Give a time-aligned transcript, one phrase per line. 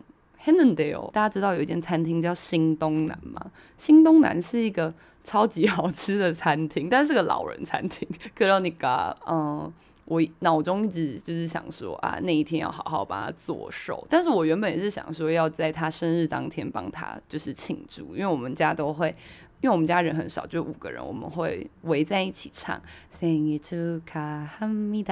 [0.43, 3.51] Hennondale 大家知道有一间餐厅叫新东南吗？
[3.77, 8.07] 新东南是一个超级好吃的餐厅，但是个老人餐厅。
[8.33, 9.71] 克罗尼卡，嗯，
[10.05, 14.07] 我脑中一直就是想说啊，那一天要好好帮他做寿。
[14.09, 19.13] 但是我原本也是想说要在他生日当天帮他就是庆祝，因为我们家都会
[19.59, 22.79] 因为我们家人很少，就五个人，我们会围在一起唱
[23.11, 25.03] 《Sing You to Khamida》，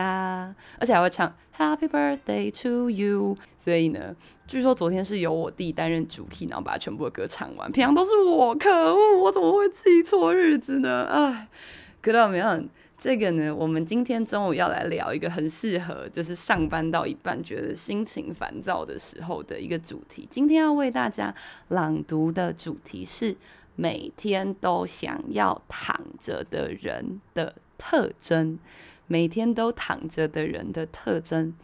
[0.80, 3.36] 而且还会唱《Happy Birthday to You》。
[3.58, 7.72] 所以呢，据说昨天是由我弟担任主 key，然后把全部的歌唱完。
[7.72, 11.06] 平常都是我，可恶，我怎么会记错日子呢？
[11.06, 11.48] 哎
[12.04, 12.16] ，Good
[13.00, 20.28] 这个呢，我们今天中午要来聊一个很适合，就是上班到一半觉得心情烦躁的时候的一个主题。
[20.30, 21.34] 今天要为大家
[21.70, 23.36] 朗读的主题是。
[23.77, 28.59] 每天都想要躺着的人的特征，
[29.07, 31.55] 每天都躺着的人的特征。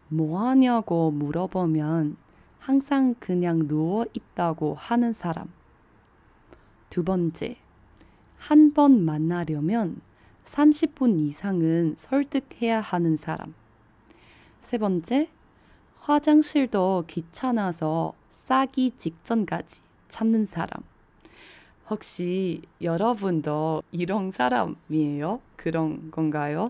[0.08, 2.16] 뭐하냐고 물어보면
[2.58, 5.50] 항상 그냥 누워 있다고 하는 사람。
[6.93, 7.55] 두 번째,
[8.37, 9.99] 한 번 만나려면
[10.45, 13.55] 30분 이상은 설득해야 하는 사람.
[14.61, 15.27] 세 번째,
[15.97, 18.13] 화장실도 귀찮아서
[18.45, 20.83] 싸기 직전까지 참는 사람.
[21.89, 25.41] 혹시 여러분도 이런 사람이에요?
[25.55, 26.69] 그런 건가요?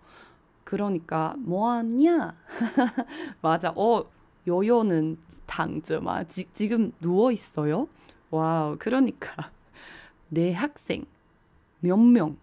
[0.71, 2.33] 그러니까 뭐하냐?
[3.41, 3.73] 맞아.
[3.75, 4.05] 어,
[4.47, 6.23] 요요는 당점아.
[6.53, 7.89] 지금 누워 있어요?
[8.29, 8.77] 와우.
[8.79, 9.51] 그러니까
[10.29, 11.03] 내 학생
[11.81, 12.37] 몇 명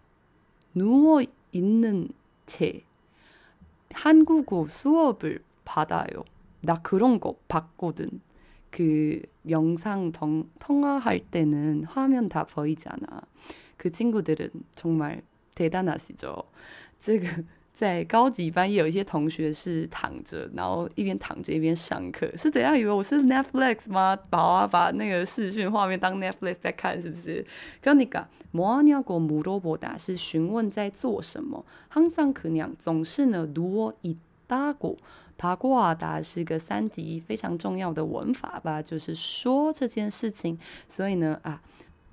[0.75, 2.09] 누워 있는
[2.45, 2.83] 채
[3.93, 6.23] 한국어 수업을 받아요.
[6.61, 8.21] 나 그런 거 봤거든.
[8.69, 13.21] 그 영상 통, 통화할 때는 화면 다 보이잖아.
[13.77, 15.23] 그 친구들은 정말
[15.55, 16.43] 대단하시죠.
[16.99, 17.47] 지금
[17.78, 24.16] 在高级班也有一些同学是躺着，然后一边躺着一边上课，是怎样以为我是 Netflix 吗？
[24.30, 27.44] 把啊把那个视讯画面当 Netflix 在看，是不是？
[27.82, 31.64] 그러니까뭐하냐고물어보다是询问在做什么。
[31.92, 34.96] 항상그냥总是呢누워있다고
[35.36, 40.56] 다고하다是个三级非常重要的文法吧，就是说这件事情。
[40.88, 41.60] 所以呢啊，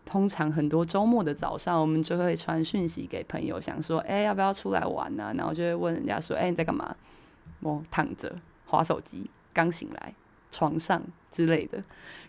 [0.05, 5.33] 通常很多周末的早上，我们就会传讯息给朋友，想说，哎，要不要出来玩呢？
[5.37, 6.95] 然后就会问人家说，哎，你在干嘛？
[7.61, 10.13] 我躺着，滑手机，刚醒来，
[10.51, 11.01] 床上
[11.31, 11.83] 之类的。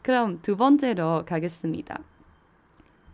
[0.05, 1.99] 그럼두번째로가겠습니다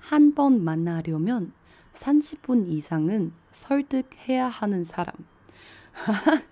[0.03, 1.53] 한번만나려면
[1.95, 5.15] 30분 이상은 설득해야 하는 사람.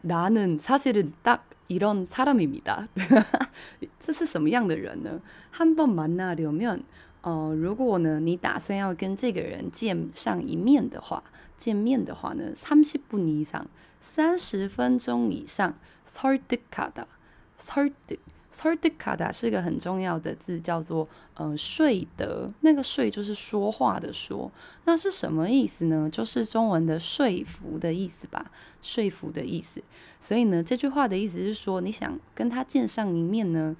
[0.00, 2.88] 나는 사실은 딱 이런 사람입니다.
[4.00, 5.20] 这是什么样的人呢?
[5.50, 6.84] 한번 만나려면
[7.22, 11.22] 呃，如果呢你打算要跟这个人见上一面的话，
[11.56, 13.66] 见面的话呢，30분 이상
[14.02, 15.74] 30分钟以上
[16.06, 17.06] 설득하다
[17.58, 18.20] 설득
[18.52, 21.86] 설득하다是个很重要的字，叫做嗯、呃、说
[22.16, 22.52] 得。
[22.60, 24.50] 那个说就是说话的说，
[24.84, 26.08] 那是什么意思呢？
[26.10, 28.50] 就是中文的说服的意思吧，
[28.82, 29.82] 说服的意思。
[30.20, 33.76] 所以呢，这句话的意思是说，你想跟他见上一面呢，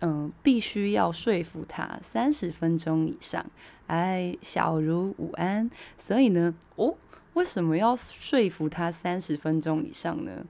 [0.00, 3.44] 嗯、呃，必须要说服他三十分钟以上。
[3.88, 5.68] 哎，小如午安。
[5.98, 6.94] 所以呢，哦，
[7.32, 10.44] 为什么要说服他三十分钟以上呢？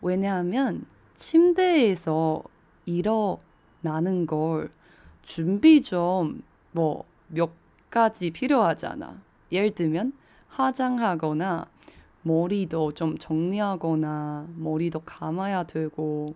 [0.00, 2.44] 왜냐하면침대에서
[2.85, 4.69] 일어나는 걸
[5.23, 6.41] 준비 좀
[6.73, 7.49] 뭐 몇
[7.89, 9.19] 가지 필요하잖아.
[9.51, 10.13] 예를 들면
[10.49, 11.67] 화장하거나
[12.21, 16.33] 머리도 좀 정리하거나 머리도 감아야 되고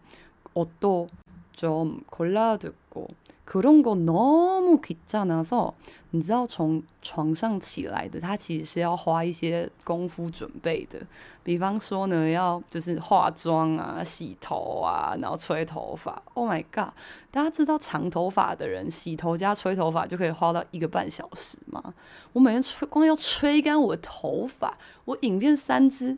[0.54, 1.08] 옷도
[1.54, 3.08] 좀 골라야 되고
[3.47, 5.75] 그런 거 너무 귀찮아서
[6.11, 11.01] 你知道从床上起来的，他其实是要花一些功夫准备的。
[11.43, 16.23] 比方说呢，要就是化妆啊、洗头啊，然后吹头发。
[16.35, 16.93] Oh my god！
[17.31, 21.95] 大家知道长头发的人洗头加吹头发就可以花到一个半小时吗？
[22.33, 24.77] 我每天吹，光要吹干我的头发，
[25.07, 26.17] 我影片三支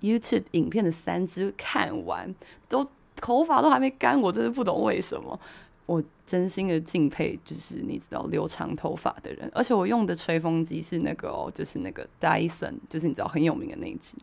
[0.00, 2.32] YouTube 影片的三支看完，
[2.68, 2.86] 都
[3.16, 5.38] 头发都还没干，我真的不懂为什么。
[5.88, 14.16] 我真心的敬佩，就是你知道留长头发的人，而且我用的吹风机是那个哦，就是那个 Dyson，就是你知道很有名的那一只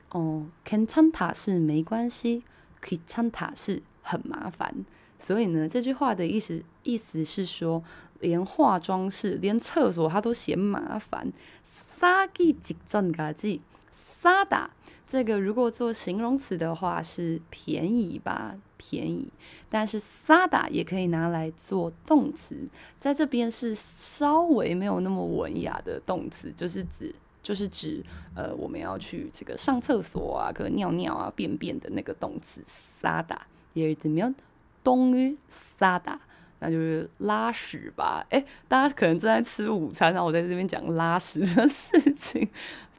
[0.09, 2.43] 哦，canchan 塔是没关系
[2.89, 4.73] u i t a n 塔是很麻烦，
[5.19, 7.83] 所以呢这句话的意思意思是说
[8.21, 11.33] 连化妆室连厕所它都嫌麻烦，
[11.65, 13.59] 撒几几震嘎叽，
[13.91, 14.69] 撒打，
[15.05, 19.29] 这个如果做形容词的话是便宜吧，便宜，
[19.69, 22.55] 但是撒打也可以拿来做动词，
[22.97, 27.13] 在这边是稍微没有那么文雅的动词，就是指。
[27.47, 28.03] 就是指，
[28.35, 32.59] 呃，我们要去这个上厕所啊，可能尿尿啊、便便的那个动词
[32.99, 34.35] 撒打，也是怎么样？
[34.83, 36.19] 东于撒打，
[36.59, 38.25] 那就是拉屎吧？
[38.31, 42.45] 哎，大家可能正在吃午餐，然后我在这边讲拉屎的事情，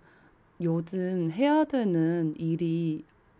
[0.59, 3.03] 요즘해야되는일이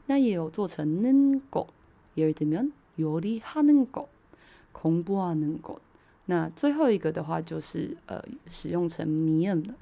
[0.07, 1.67] 那也有做成는 것，
[2.15, 4.07] 예를들면요리하는 것，
[4.71, 5.79] 공부하는 것。
[6.25, 9.73] 那最后一个的话就是呃使用成미음的。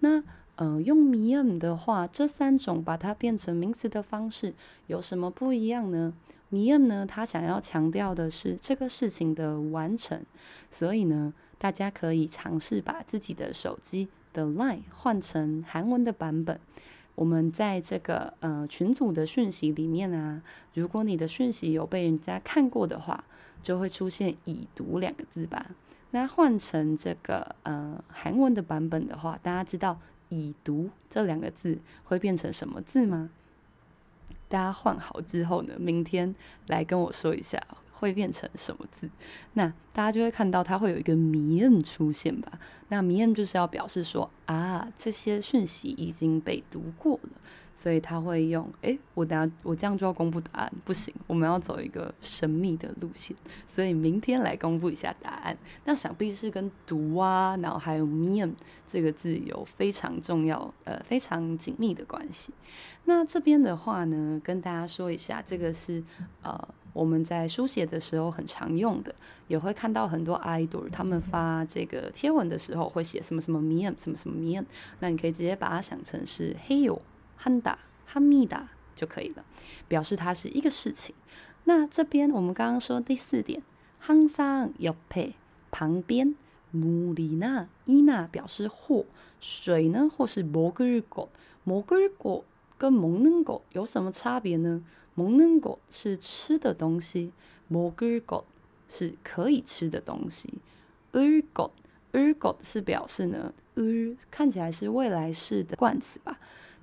[0.00, 0.22] 那
[0.54, 4.54] 呃用미음的话，这三种把它变成名词的方式
[4.86, 6.14] 有什么不一样呢？
[6.51, 10.21] 米恩呢，他想要强调的是这个事情的完成，
[10.69, 16.59] 所以呢，大家可以尝试把自己的手机的 LINE 换成韩文的版本。
[17.15, 20.41] 我们在这个呃群组的讯息里面啊，
[20.73, 23.23] 如果你的讯息有被人家看过的话，
[23.61, 25.71] 就会出现已读两个字吧。
[26.11, 33.29] 那换成这个呃韩文的版本的话，大家知道已读这两个字会变成什么字吗？
[34.51, 36.35] 大家换好之后呢，明天
[36.67, 37.57] 来跟我说一下
[37.93, 39.09] 会变成什么字。
[39.53, 42.59] 那大家就会看到它会有一个谜恩出现吧？
[42.89, 47.29] 那谜恩就是要表示说啊，这些讯息已经被读过了。
[47.81, 53.35] 所以他会用，哎，我等下我这样就要公布答案，不行，我们要走一个神秘的路线，
[53.73, 55.57] 所以明天来公布一下答案。
[55.85, 58.51] 那想必是跟毒啊，然后还有 mem
[58.91, 62.53] 这个字有非常重要，呃，非常紧密的关系。
[63.05, 66.03] 那这边的话呢，跟大家说一下，这个是
[66.43, 69.15] 呃我们在书写的时候很常用的，
[69.47, 74.63] 也会看到很多 idol 他们发这个贴文的时候会写什么什么 mem 什么什么 mem
[74.99, 76.99] 那你可以直接把它想成是 heal。
[77.40, 79.44] 한다합니다就可以了，
[79.88, 81.14] 表示它是一个事情。
[81.64, 83.62] 那这边我们刚刚说第四点，
[84.04, 85.32] 항상옆에
[85.70, 86.34] 旁边
[86.74, 89.06] 물이나이나表示或
[89.40, 92.42] 水呢，或是먹을것먹을것
[92.78, 94.82] 跟먹는것有什么差别呢？
[95.16, 97.32] 먹는것是吃的东西，
[97.70, 98.44] 먹을것
[98.88, 100.54] 是可以吃的东西。
[101.12, 106.38] 을것을것是表示呢，을看起来是未来式的冠词吧，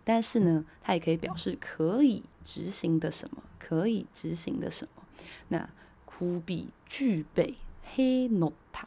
[0.08, 5.04] 但是呢，它也可以表示可以执行的什么，可以执行的什么。
[5.48, 5.68] 那
[6.06, 7.56] 구비具备
[7.96, 8.86] 해놓다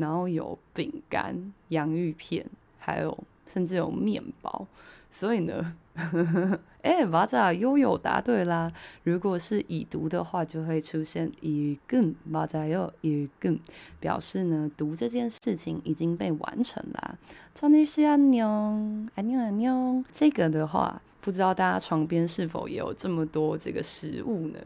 [0.00, 2.44] 然后有饼干、洋芋片，
[2.78, 3.16] 还有
[3.46, 4.66] 甚至有面包。
[5.10, 5.74] 所以呢，
[6.82, 8.70] 哎，맞아悠悠答对啦。
[9.04, 13.60] 如果是已读的话，就会出现읽음맞아요읽음
[13.98, 17.16] 表示呢，读这件事情已经被完成啦。
[17.58, 24.58] 천일씨안녕안녕안녕这个的话，不知道大家床边是否也有这么多这个食物呢？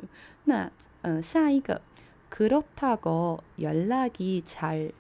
[0.47, 0.64] 那
[1.02, 1.81] 嗯、呃，下一个
[2.35, 4.90] 그렇다고연락이잘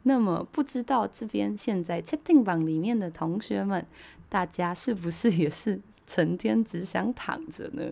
[0.03, 3.87] 那么不知道这边现在채팅방里面的同学们，
[4.29, 7.85] 大家是不是也是成天只想躺着呢？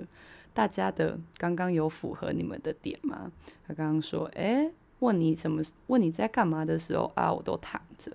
[0.55, 3.31] 大家的刚刚有符合你们的点吗？
[3.67, 5.63] 他刚刚说，诶，问你什么？
[5.87, 8.11] 问你在干嘛的时候啊，我都躺着。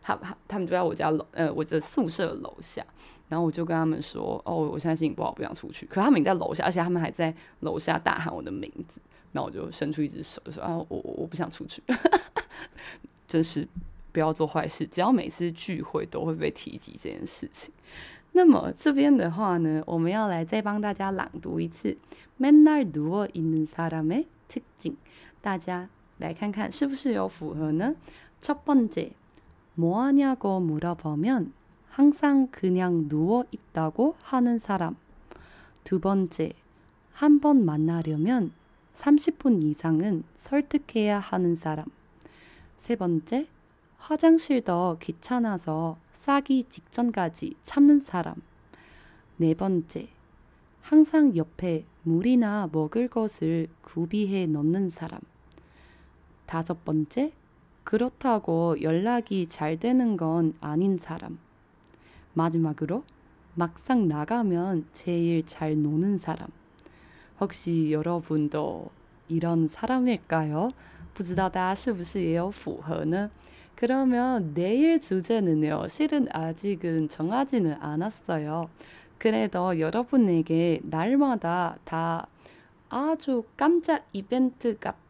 [0.00, 2.84] 他他他们就在我家楼呃我的宿舍楼下，
[3.28, 5.86] 然后我就跟他们说，哦，我现在心情不好，不想出去。
[5.86, 9.00] 可他们已经在楼下，而且他们还在楼下大喊我的名字，
[9.32, 11.82] 然后我就伸出一只手，就说啊，我我不想出去，
[13.26, 13.66] 真是
[14.12, 17.72] 不要做坏事，只要每次聚会都会被提及这件事情。
[18.32, 21.96] 那么这边的话呢，我们要来再帮大家朗读一次“
[22.36, 24.94] 맨날누워있는사람의 특징”，
[25.42, 27.92] 大家来看看是不是有符合呢？
[28.45, 29.11] 첫 번째
[29.73, 31.51] 뭐 하냐고 물어보면
[31.89, 34.95] 항상 그냥 누워 있다고 하는 사람
[35.83, 36.53] 두 번째
[37.11, 38.51] 한 번 만나려면
[38.97, 41.87] 30분 이상은 설득해야 하는 사람.
[42.77, 43.47] 세 번째,
[43.97, 48.35] 화장실 더 귀찮아서 싸기 직전까지 참는 사람.
[49.37, 50.07] 네 번째,
[50.83, 55.19] 항상 옆에 물이나 먹을 것을 구비해 놓는 사람.
[56.45, 57.33] 다섯 번째,
[57.84, 61.38] 그렇다고 연락이 잘 되는 건 아닌 사람.
[62.34, 63.04] 마지막으로,
[63.54, 66.48] 막상 나가면 제일 잘 노는 사람.
[67.40, 68.90] 혹시 여러분도
[69.28, 70.70] 이런 사람일까요?
[71.14, 73.30] 不知道大家是不是也有符合呢?
[73.74, 75.88] 그러면 내일 주제는요.
[75.88, 78.68] 실은 아직은 정하지는 않았어요.
[79.18, 82.26] 그래도 여러분에게 날마다 다
[82.88, 85.03] 아주 깜짝 이벤트 같은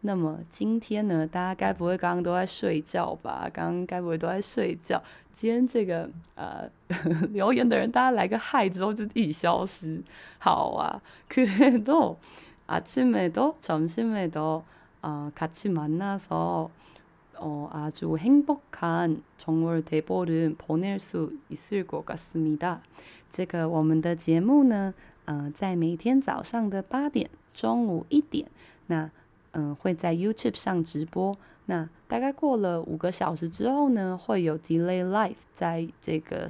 [0.00, 3.50] 那么今天呢，大家该不会刚刚都在睡觉吧？
[3.52, 5.02] 刚刚该不会都在睡觉？
[5.32, 6.70] 今天这个呃
[7.32, 10.02] 留言的人，大家来个嗨之后就一起消失。
[10.38, 12.16] 好啊，可以都
[12.66, 14.62] 啊，吃没都，점심没都。
[15.02, 16.68] 어, 같이 만나서
[17.38, 22.78] 어, 아주 행복한 정월 대보름 보낼 수 있을 것 같습니다.
[23.30, 24.94] 这个我们的节目呢，
[25.26, 28.48] 呃，在每天早上的八点、中午一点，
[28.88, 29.08] 那
[29.52, 31.36] 嗯、呃，会在 YouTube 上直播。
[31.66, 36.48] 那大概过了五个小时之后呢，会有 Delay Live 在这个